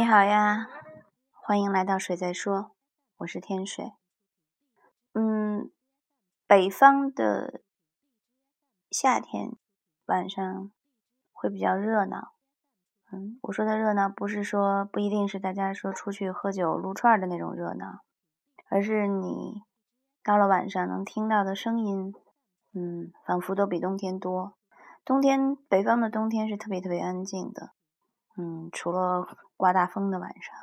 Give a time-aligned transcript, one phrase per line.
[0.00, 0.66] 你好呀，
[1.30, 2.70] 欢迎来到水在说，
[3.18, 3.92] 我是天水。
[5.12, 5.70] 嗯，
[6.46, 7.60] 北方的
[8.90, 9.58] 夏天
[10.06, 10.72] 晚上
[11.34, 12.32] 会比较热闹。
[13.12, 18.00] 嗯，我说的热闹不是说不一定是大家说出去喝酒撸串的那种热闹，
[18.70, 19.60] 而是你
[20.24, 22.14] 到了晚上能听到的声音，
[22.72, 24.54] 嗯，仿佛都比冬天多。
[25.04, 27.72] 冬天北方的冬天是特别特别安静的。
[28.36, 29.26] 嗯，除了
[29.56, 30.54] 刮大风的晚上，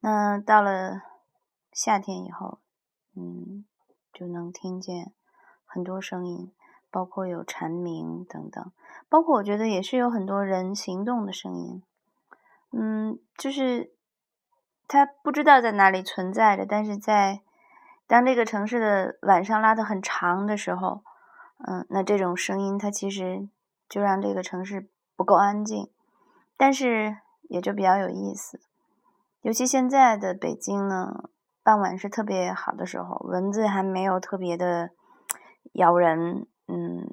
[0.00, 1.02] 那到了
[1.72, 2.58] 夏天以后，
[3.16, 3.64] 嗯，
[4.12, 5.12] 就能听见
[5.64, 6.52] 很多声音，
[6.90, 8.72] 包括有蝉鸣等等，
[9.08, 11.82] 包括我觉得也是有很多人行动的声音。
[12.72, 13.92] 嗯，就是
[14.86, 17.40] 它不知道在哪里存在着，但是在
[18.06, 21.02] 当这个城市的晚上拉得很长的时候，
[21.66, 23.48] 嗯，那这种声音它其实
[23.88, 25.90] 就让这个城市不够安静。
[26.58, 27.16] 但是
[27.48, 28.60] 也就比较有意思，
[29.40, 31.30] 尤其现在的北京呢，
[31.62, 34.90] 傍晚是特别好的时候，蚊子还没有特别的
[35.74, 37.08] 咬人，嗯，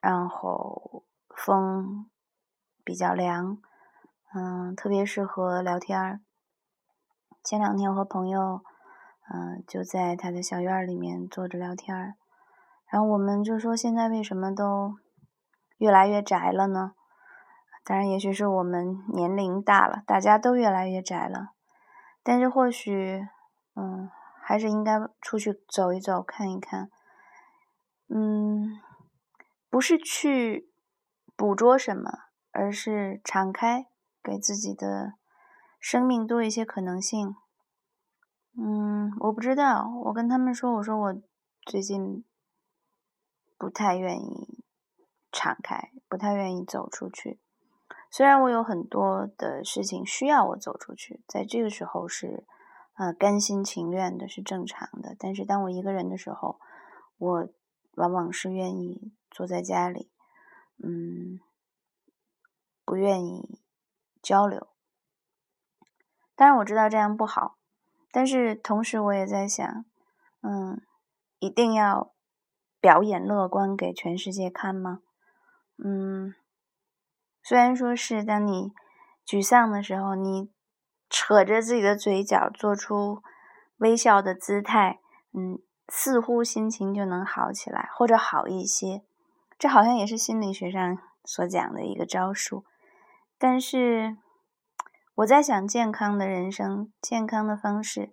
[0.00, 2.10] 然后风
[2.84, 3.58] 比较凉，
[4.34, 6.20] 嗯，特别适合聊天儿。
[7.44, 8.62] 前两天我和朋友，
[9.32, 12.14] 嗯，就在他的小院里面坐着聊天儿，
[12.86, 14.96] 然后我们就说，现在为什么都
[15.78, 16.94] 越来越宅了呢？
[17.84, 21.48] 当然，也许是我们年龄大了，大家都越来越宅了。
[22.22, 23.26] 但是或许，
[23.74, 24.08] 嗯，
[24.40, 26.88] 还是应该出去走一走，看一看。
[28.08, 28.78] 嗯，
[29.68, 30.70] 不是去
[31.34, 32.10] 捕捉什么，
[32.52, 33.86] 而是敞开，
[34.22, 35.14] 给自己的
[35.80, 37.34] 生命多一些可能性。
[38.56, 41.14] 嗯，我不知道，我跟他们说，我说我
[41.66, 42.24] 最近
[43.58, 44.62] 不太愿意
[45.32, 47.40] 敞开，不太愿意走出去。
[48.14, 52.44] 虽然我有很多的事情需要我走出去，在这个时候是，
[52.92, 55.16] 呃，甘心情愿的，是正常的。
[55.18, 56.60] 但是当我一个人的时候，
[57.16, 57.48] 我
[57.94, 60.10] 往往是愿意坐在家里，
[60.84, 61.40] 嗯，
[62.84, 63.58] 不愿意
[64.20, 64.66] 交流。
[66.36, 67.56] 当然我知道这样不好，
[68.10, 69.86] 但是同时我也在想，
[70.42, 70.82] 嗯，
[71.38, 72.12] 一定要
[72.78, 75.00] 表演乐观给全世界看吗？
[75.82, 76.34] 嗯。
[77.42, 78.72] 虽然说是当你
[79.26, 80.50] 沮丧的时候，你
[81.10, 83.22] 扯着自己的嘴角，做出
[83.78, 85.00] 微笑的姿态，
[85.32, 85.58] 嗯，
[85.88, 89.02] 似乎心情就能好起来，或者好一些。
[89.58, 92.64] 这好像也是心理学上所讲的一个招数。
[93.38, 94.16] 但是
[95.16, 98.12] 我在想，健康的人生，健康的方式，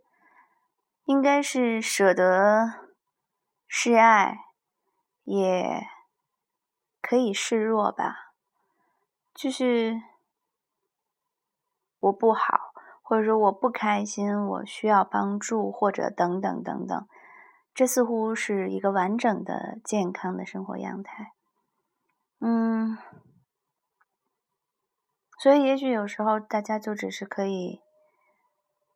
[1.05, 2.73] 应该是舍得
[3.67, 4.39] 示爱，
[5.23, 5.87] 也
[7.01, 8.28] 可以示弱吧。
[9.39, 10.01] 就是
[12.01, 17.07] 我不好，或者说我不开心，我需要帮助，或者等等等等，
[17.73, 21.31] 这似乎是一个完整的、健康的生活样态。
[22.41, 22.97] 嗯，
[25.37, 27.81] 所以也许有时候大家就只是可以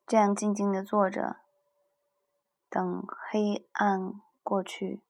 [0.05, 1.37] 这样静静的坐着，
[2.69, 4.11] 等黑暗
[4.43, 5.01] 过去，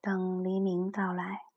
[0.00, 1.51] 等黎明到来。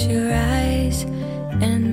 [0.00, 1.02] close your eyes
[1.60, 1.89] and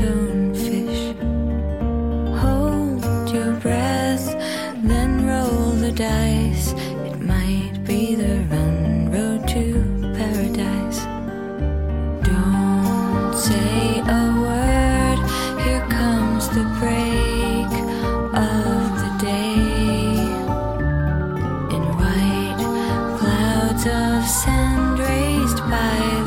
[0.00, 1.14] stonefish.
[2.38, 4.26] Hold your breath,
[4.82, 6.72] then roll the dice.
[7.08, 9.84] It might be the run road to
[10.16, 11.00] paradise.
[12.24, 15.18] Don't say a word,
[15.64, 17.72] here comes the break
[18.32, 19.54] of the day.
[21.76, 22.62] In white
[23.18, 26.19] clouds of sand raised by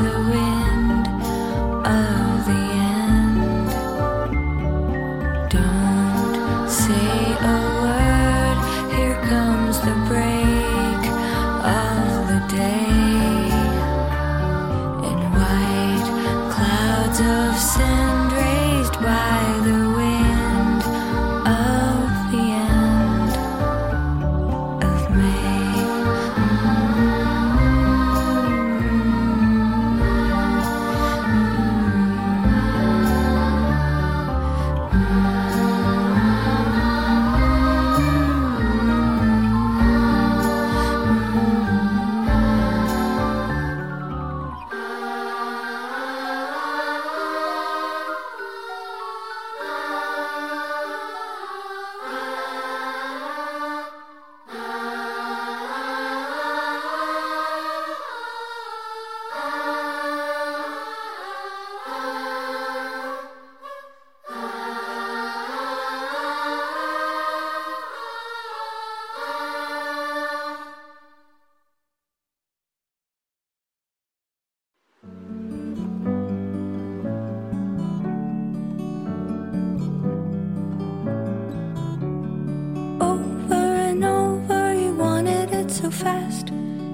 [85.94, 86.48] fast.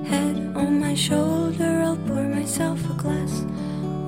[0.04, 3.44] Head on my shoulder, I'll pour myself a glass.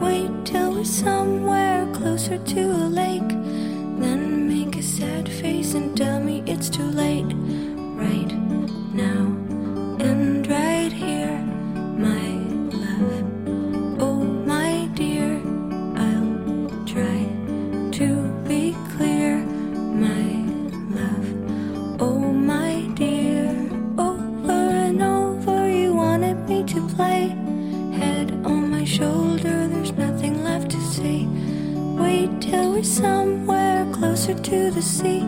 [0.01, 3.29] Wait till we're somewhere closer to a lake.
[3.99, 7.33] Then make a sad face and tell me it's too late.
[8.05, 8.33] Right
[8.93, 9.25] now
[10.09, 11.39] and right here,
[11.97, 12.29] my
[12.85, 13.25] love.
[14.01, 15.41] Oh, my dear,
[15.97, 17.29] I'll try
[17.93, 18.32] to
[34.83, 35.21] sea.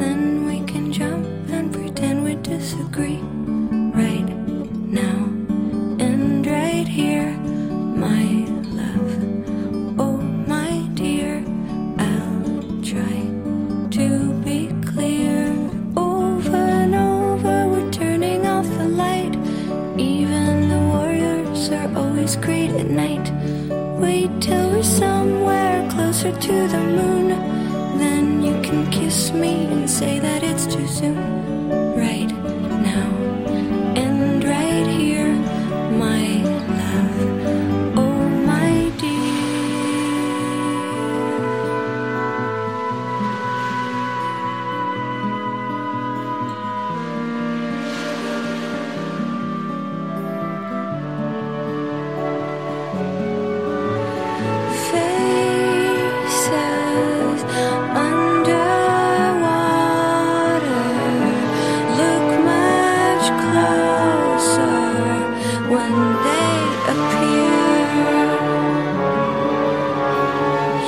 [0.00, 3.20] Then we can jump and pretend we disagree.
[3.94, 4.28] Right
[5.02, 5.20] now
[6.00, 7.30] and right here,
[8.06, 8.24] my
[8.80, 9.12] love.
[10.00, 10.16] Oh,
[10.48, 11.44] my dear,
[11.98, 13.18] I'll try
[13.98, 15.54] to be clear.
[15.96, 19.34] Over and over, we're turning off the light.
[19.96, 23.30] Even the warriors are always great at night.
[24.00, 27.11] Wait till we're somewhere closer to the moon.
[30.02, 30.41] Say that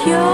[0.07, 0.34] yo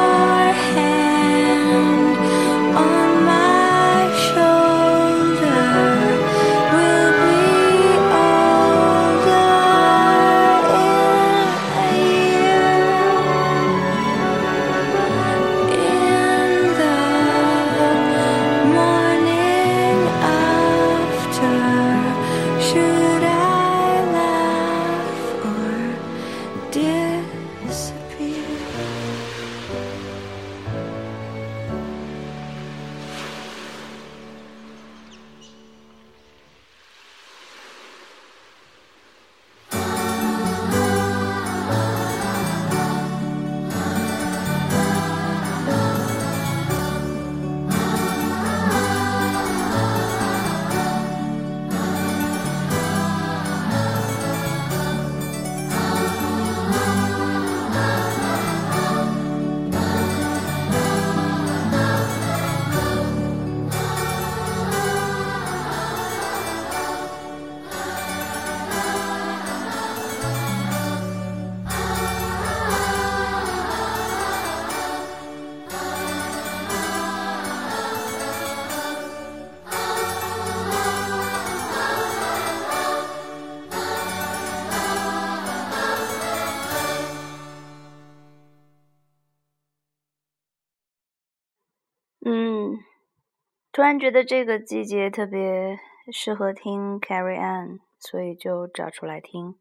[93.81, 95.81] 突然觉得这个季节特别
[96.13, 99.59] 适合听 Carrie Ann，所以就找出来听。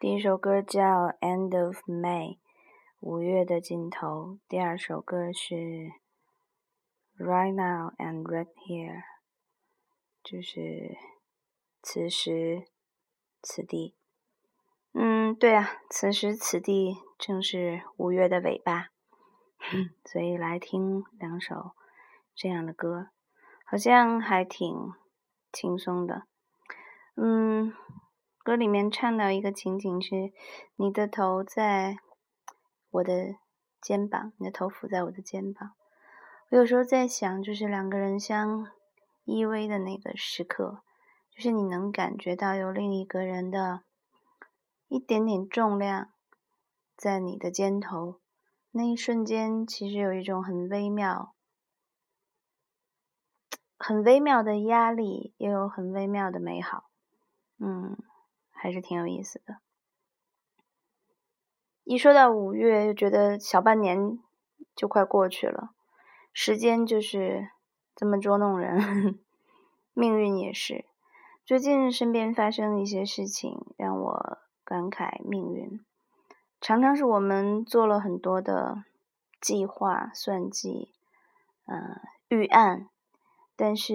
[0.00, 0.80] 第一首歌叫
[1.18, 2.36] 《End of May》，
[3.00, 4.38] 五月的尽头。
[4.48, 5.54] 第二首歌是
[7.18, 9.00] 《Right Now and Right Here》，
[10.24, 10.96] 就是
[11.82, 12.64] 此时
[13.42, 13.94] 此地。
[14.94, 18.86] 嗯，对啊，此时此地正是五月的尾巴，
[20.10, 21.72] 所以来听两首
[22.34, 23.08] 这样的歌。
[23.72, 24.92] 好像还挺
[25.50, 26.24] 轻松的，
[27.16, 27.72] 嗯，
[28.44, 30.30] 歌里面唱到一个情景是，
[30.76, 31.96] 你的头在
[32.90, 33.36] 我的
[33.80, 35.72] 肩膀，你的头伏在我的肩膀。
[36.50, 38.66] 我有时候在想，就是两个人相
[39.24, 40.82] 依偎的那个时刻，
[41.30, 43.84] 就是你能感觉到有另一个人的
[44.88, 46.12] 一点点重量
[46.94, 48.20] 在你的肩头，
[48.72, 51.34] 那一瞬间，其实有一种很微妙。
[53.84, 56.84] 很微妙的压力，也有很微妙的美好，
[57.58, 57.98] 嗯，
[58.52, 59.56] 还是挺有意思的。
[61.82, 64.20] 一说到五月，又觉得小半年
[64.76, 65.70] 就快过去了，
[66.32, 67.48] 时间就是
[67.96, 69.18] 这么捉弄人，
[69.94, 70.84] 命运也是。
[71.44, 75.84] 最近身边发生一些事情，让我感慨命运。
[76.60, 78.84] 常常是我们做了很多的
[79.40, 80.94] 计划、算计，
[81.66, 82.88] 嗯，预案。
[83.56, 83.94] 但是，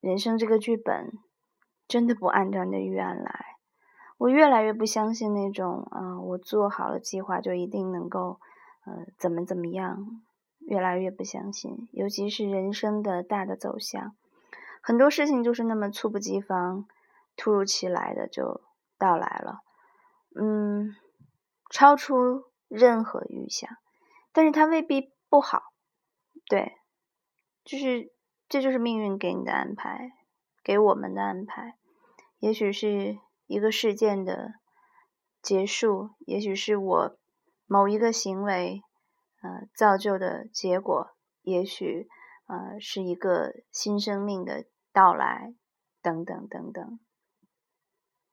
[0.00, 1.12] 人生这个剧本
[1.88, 3.56] 真的不按照你的预案来。
[4.18, 8.40] 我越来越不相信那种，啊，我做好了计划就一定能够，
[8.86, 10.22] 呃，怎么怎么样。
[10.60, 14.16] 越来越不相信，尤其是人生的大的走向，
[14.82, 16.88] 很多事情就是那么猝不及防、
[17.36, 18.62] 突如其来的就
[18.98, 19.60] 到来了，
[20.34, 20.96] 嗯，
[21.70, 23.70] 超出任何预想。
[24.32, 25.62] 但是它未必不好，
[26.48, 26.72] 对，
[27.64, 28.15] 就是。
[28.48, 30.12] 这就是命运给你的安排，
[30.62, 31.76] 给我们的安排。
[32.38, 34.54] 也许是一个事件的
[35.42, 37.18] 结束，也许是我
[37.66, 38.82] 某一个行为，
[39.42, 41.10] 呃，造就的结果，
[41.42, 42.08] 也许，
[42.46, 45.54] 呃，是一个新生命的到来，
[46.00, 47.00] 等等等等。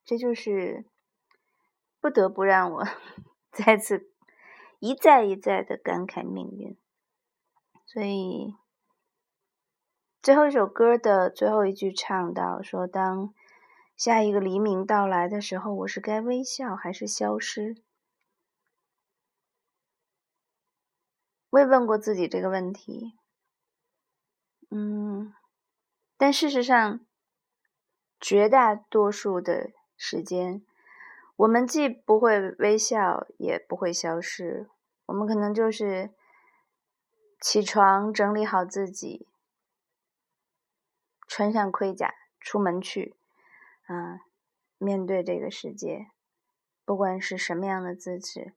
[0.05, 0.85] 这就是
[1.99, 2.83] 不得不让我
[3.51, 4.11] 再次
[4.79, 6.77] 一再一再的感慨命运，
[7.87, 8.53] 所以。
[10.23, 13.33] 最后一首歌的最后一句唱到：“说当
[13.97, 17.75] 下一个黎明到来的时候，我是该微笑还是消失？”
[21.51, 23.17] 我也问过自己这个问题，
[24.71, 25.33] 嗯，
[26.15, 27.01] 但事实上，
[28.17, 30.65] 绝大多数的时间，
[31.35, 34.69] 我们既不会微笑，也不会消失。
[35.07, 36.11] 我们可能就是
[37.41, 39.27] 起床，整理好自己。
[41.35, 43.15] 穿上盔甲出门去，
[43.87, 44.19] 啊，
[44.77, 46.11] 面对这个世界，
[46.85, 48.53] 不管是什么样的姿势，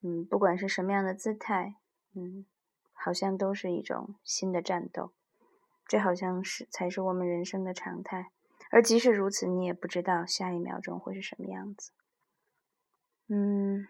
[0.00, 1.76] 嗯，不管是什么样的姿态，
[2.14, 2.46] 嗯，
[2.94, 5.12] 好像都是一种新的战斗。
[5.86, 8.30] 这好像是才是我们人生的常态。
[8.70, 11.92] 而即使如此，你也不知道下一秒钟会是什么样子。
[13.28, 13.86] 嗯，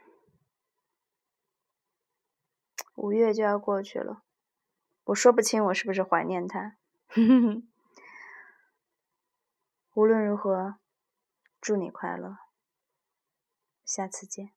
[2.96, 4.24] 五月就要过去了，
[5.04, 6.76] 我说不清我是不是怀念他。
[9.94, 10.80] 无论如何，
[11.60, 12.38] 祝你快乐，
[13.84, 14.50] 下次见。